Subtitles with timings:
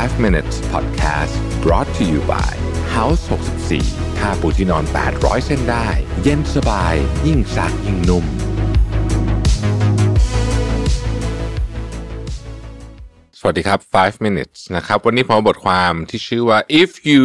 [0.00, 2.52] 5 minutes podcast brought to you by
[2.96, 3.22] House
[3.70, 4.84] 64ผ้าปูที่นอน
[5.14, 5.88] 800 เส้นได้
[6.22, 6.94] เย็นสบาย
[7.26, 8.24] ยิ่งซักยิ่งนุ่ม
[13.38, 17.22] สวัสดีครับ 5 minutes นะครับ วันนี้ผมบทความที่ชื่อว่า if you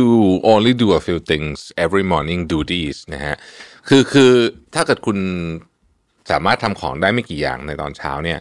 [0.54, 3.36] only do a few things every morning do these นะฮะ
[3.88, 4.32] คือคือ
[4.74, 5.18] ถ้าเกิดคุณ
[6.32, 8.40] สามารถทำของได้ไม่กี่อย่างในตอนเช้าเนี่ย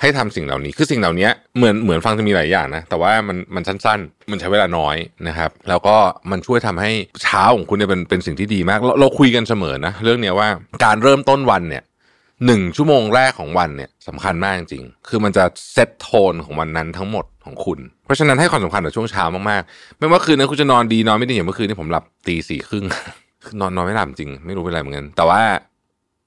[0.00, 4.96] ให้ทำสิ่งเหล่านี้ คือสิ่งเหล่านี้เหมือนเหมือนฟังจะมีหลายอย่างนะ แต่ว่ามันมันสั้น ๆ มันใช้เวลาน้อย
[5.28, 5.96] นะครับ แล้วก็
[6.30, 6.90] มันช่วยทำให้
[7.22, 10.48] เช้าของคุณเนี่ยเป็นเป็นสิ่งที่ดีมาก เราเราคุยกันเสมอนะเรื่องเนี้ยว่า
[10.84, 11.82] การเริ่มต้นวันเนี่ย
[12.46, 22.84] หนึ่งชั่วโมงแรกของวันเนี่ยสำคัญมากจริงๆ คือมันจะเซตโทนของวันนั้นทั้งหมดของคุณ เพราะฉะนั้นให้ความสำคัญกับช่วงเช้ามากๆ ไม่ว่าคืนนั้นคุณจะนอนดีนอนไม่ดีอย่างเมื่อคืนนี้ผมหลับตีสี่ครึ่ง
[23.60, 25.42] นอนนอนไม่หลับจริง ไม่รู้เป็นอะไรเหมือนกัน แต่ว่า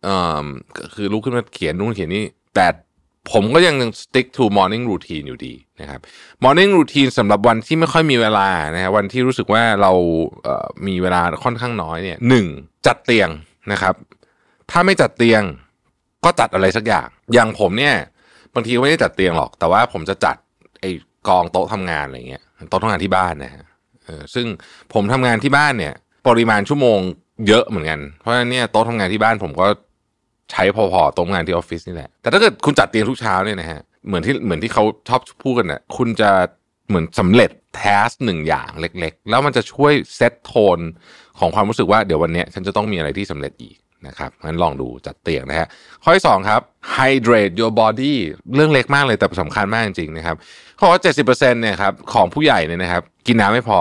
[0.03, 0.45] เอ่อ
[0.95, 2.23] คือลุกขึ้นมาเขียนนู่นเขียนนี่
[2.55, 2.65] แต่
[3.31, 6.01] ผมก็ยัง stick to morning routine อยู่ดีนะครับ
[6.43, 9.91] morning routine สำหรับวันที่ไม่ค่อยมีเวลานะฮะวันที่รู้สึกว่าเรา
[10.43, 12.45] เอ่อมีเวลาค่อนข้างน้อยเนี่ยหนึ่ง
[12.87, 13.29] จัดเตียง
[13.71, 13.95] นะครับ
[14.71, 15.41] ถ้าไม่จัดเตียง
[16.25, 17.95] ก็จัดอะไรสักอย่าง อย่างผมเนี่ย
[18.53, 20.35] บางทีไม่ได้จัดเตียงหรอก แต่ว่าผมจะจัด
[20.81, 20.91] ไอ้
[21.27, 23.65] กองโต๊ะทำงานอะไรเงี้ยโต๊ะทำงานที่บ้านนะฮะ
[24.05, 24.45] เออซึ่ง
[24.93, 25.93] ผมทำงานที่บ้านเนี่ย
[26.27, 26.99] ปริมาณชั่วโมง
[27.47, 29.67] เยอะเหมือนกัน เพราะฉะนั้นเนี่ยโต๊ะทำงานที่บ้านผมก็
[30.53, 36.31] ใช้พอๆโต๊ะงานที่ออฟฟิศนี่แหละ แต่ถ้าเกิดคุณจัดเตียงทุกเช้าเนี่ยนะฮะเหมือนที่เหมือนที่เขาชอบพูดกันน่ะคุณจะ
[36.89, 40.79] เหมือนสำเร็จแทสหนึ่งอย่างเล็ก ๆ แล้วมันจะช่วยเซตโทน
[41.39, 43.75] ของความรู้สึกว่าเดี๋ยววันเนี้ยฉันจะต้องมีอะไรที่สำเร็จอีก
[44.07, 45.67] นะครับงั้นลองดูจัดเตียงนะฮะ
[46.03, 46.61] ข้อที่สองครับ
[46.95, 48.13] hydrate your body
[48.55, 50.35] เรื่องเล็กมากเลยแต่สำคัญมากจริงๆนะครับ
[50.75, 53.79] เขาบอกว่าเจ็ดสิบเปอร์เซ็นต์เนี่ยครับของผู้ใหญ่เนี่ยนะครับ กินน้ำไม่พอ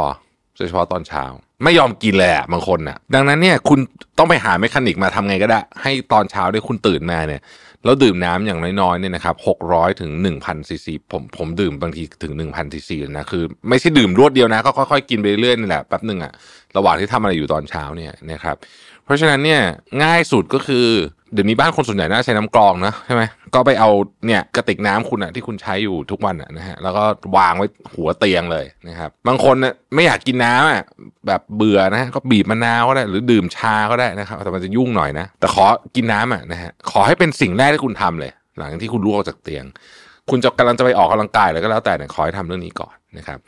[0.57, 1.25] โดยเฉพาะตอนเช้า
[1.65, 3.81] ไม่ยอมกินเลยอะบางคนน่ะดังนั้นเนี่ยคุณ
[4.23, 7.41] ต้องไปหาเมคานิกมาทำไงก็ได้ ให้ตอนเช้าเนี่ยคุณตื่นมาเนี่ย
[7.85, 16.33] แล้วดื่มน้ำอย่างน้อยๆเนี่ยนะครับหกร้อยถึงหนึ่งพันซีซีผมผมดื่มบางทีถึงหนึ่งพันซีซีนะคือ ไม่ใช่ดื่มรวดเดียวนะ ก็ค่อยๆกินไปเรื่อยๆนี่แหละแป๊บหนึ่งอะ
[16.77, 18.57] ระหว่างที่ทำอะไรอยู่ตอนเช้าเนี่ยนะครับ
[19.05, 19.63] เพราะฉะนั้นเนี่ย
[20.03, 20.87] ง่ายสุดก็คือ
[21.35, 23.23] เดี๋ยวนี้บ้านคนส่วนใหญ่น่าใช้น้ำกรองนะใช่ไหม
[23.55, 23.91] ก็ไปเอา
[24.27, 27.05] เนี่ยกระติกน้ำคุณอะที่คุณใช้อยู่ทุกวันอะนะฮะแล้วก็
[27.37, 30.83] วางไว้หัวเตียงเลยนะครับ บางคนเนี่ยไม่อยากกินน้ำอะ
[31.27, 35.65] แบบเบื่อนะก็บีบมะนาวก็ได้ หรือดื่มชาก็ได้นะครับ แต่มันจะยุ่งหน่อยนะ แต่ขอ
[35.97, 39.65] กินน้ำอะนะฮะขอให้เป็นสิ่งแรกที่คุณทำเลย หลังที่คุณลุกออกจากเตียง
[40.31, 43.39] คุณจะกำลังจะไปออกกำลังกายอะไรก็แล้วแต่เนี่ยขอให้ทำเรื่องนี้ก่อนนะครับ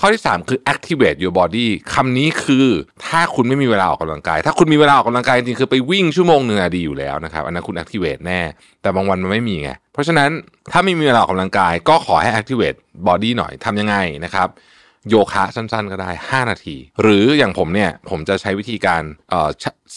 [0.02, 2.66] ้อที่ 3 คือ activate your body คำนี้คือ
[3.06, 8.40] ถ้าคุณไม่มีเวลาออกกำลังกาย ถ้าคุณมีเวลาออกกำลังกายจริงๆคือไปวิ่งชั่วโมงหนึ่งอะดีอยู่แล้วนะครับ อันนั้นคุณ activate แน่
[8.82, 10.30] แต่บางวันมันไม่มีไง เพราะฉะนั้น
[10.72, 12.78] ถ้าไม่มีเวลาออกกำลังกาย ก็ขอให้ activate
[13.08, 14.48] body หน่อยทำยังไงนะครับ
[15.08, 19.48] โยคะสั้นๆ ก็ได้ 5 นาที หรืออย่างผมเนี่ยผมจะใช้วิธีการเอ่อ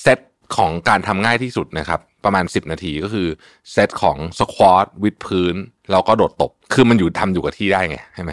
[0.02, 0.20] เซต
[0.58, 3.28] ของการทำง่ายที่สุดนะครับ ประมาณ 10 นาทีก็คือ
[3.72, 5.56] เซตของสควอตวิดพื้น
[5.92, 8.32] แล้วก็โดดตบ คือมันอยู่ทำอยู่กับที่ได้ไง ใช่ไหม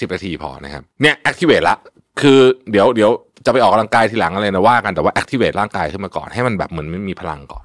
[0.00, 1.76] สิบนาทีพอนะครับ เนี่ย activate ละ
[2.20, 2.38] คือ
[2.70, 3.10] เดี๋ยวเดี๋ยว
[3.46, 7.64] จะไปออกกำลังกายทีหลังอะไรนะว่ากันแต่ว่า activate ร่างกายขึ้นมาก่อนให้มันแบบเหมือนไม่มีพลังก่อน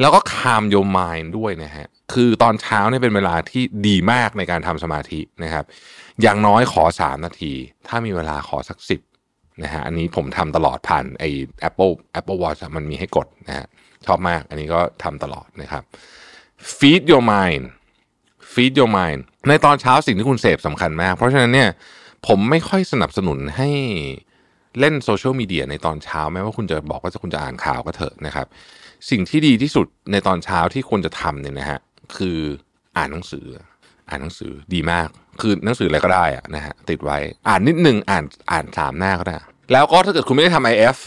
[0.00, 5.64] แล้วก็ calm your mind ด้วยนะฮะ คือตอนเช้าเนี่ยเป็นเวลาที่ดีมากในการทำสมาธินะครับ
[6.22, 7.52] อย่างน้อยขอ3นาที
[7.88, 8.78] ถ้ามีเวลาขอสัก
[9.14, 11.30] 10นะฮะอันนี้ผมทำตลอดผ่านไอ้
[11.68, 13.66] Apple Apple Watch มันมีให้กดนะฮะ
[14.06, 15.82] ชอบมากอันนี้ก็ทำตลอดนะครับ
[16.78, 17.64] feed your mind
[18.52, 21.68] feed your mind ในตอนเช้าสิ่งที่คุณเสพสำคัญมาก เพราะฉะนั้นเนี่ย
[22.26, 23.70] ผมไม่ค่อยสนับสนุนให้
[24.80, 28.46] เล่นโซเชียลมีเดียในตอนเช้าแม้ว่าคุณจะบอกว่าจะคุณจะอ่านข่าวก็เถอะนะครับ
[29.10, 31.78] สิ่งที่ดีที่สุดในตอนเช้าที่ควรจะทำเนี่ยนะฮะ
[32.16, 32.38] คือ
[32.96, 33.46] อ่านหนังสือ
[34.08, 35.08] อ่านหนังสือดีมาก
[35.40, 39.36] คือหนังสืออะไรก็ได้อะนะฮะติดไว้ อ่านนิดนึงอ่านอ่านสามหน้าก็ได้
[39.72, 40.98] แล้วก็ถ้าเกิดคุณไม่ได้ทำ IF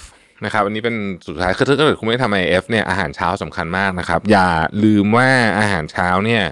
[0.45, 0.95] นะครับอันนี้เป็น
[1.27, 4.49] สุดท้ายคือถ้าเกิดคุณไม่ได้ทำ IF เนี่ยอาหารเช้าสำคัญมากนะครับ อย่า
[4.83, 5.29] ลืมว่า
[5.59, 6.43] อาหารเช้าเนี่ย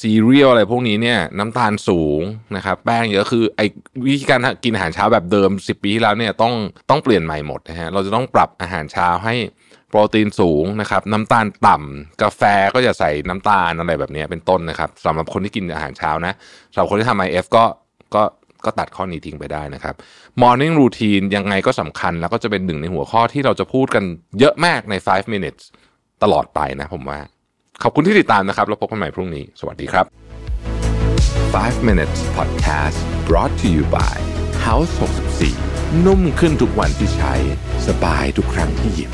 [0.00, 2.20] ซีเรียลอะไรพวกนี้เนี่ยน้ำตาลสูง
[2.56, 3.66] นะครับแป้งเยอะคือไอ้
[4.06, 6.54] วิธีการกินอาหารเช้าแบบเดิม 10 ปีที่แล้วเนี่ยต้อง
[6.90, 9.34] ต้องเปลี่ยนใหม่หมดนะฮะเราจะต้องปรับอาหารเช้าให้
[9.90, 12.42] โปรตีนสูงนะครับน้ำตาลต่ำกาแฟ
[12.74, 16.32] ก็จะใส่น้ำตาลอะไรแบบนี้เป็นต้นนะครับสำหรับคนที่กินอาหารเช้านะ
[16.72, 17.64] สำหรับคนที่ทำ IF ก็
[18.14, 18.22] ก็
[18.64, 19.94] ก็ตัดข้อนี้ทิ้งไปได้นะครับ
[20.42, 24.04] Morning Routine ยังไงก็สำคัญแล้วก็จะเป็นหนึ่งในหัวข้อที่เราจะพูดกัน
[24.38, 25.62] เยอะมากใน 5 minutes
[26.22, 27.18] ตลอดไปนะผมว่า
[27.82, 30.06] ขอบคุณที่ติดตามนะครับ แล้วพบกันใหม่พรุ่งนี้ สวัสดีครับ
[31.54, 32.98] 5 minutes podcast
[33.28, 34.16] brought to you by
[34.66, 34.92] House
[35.48, 37.34] 64 นุ่มขึ้นทุกวันที่ใช้
[37.86, 39.10] สบายทุกครั้งที่หยิบ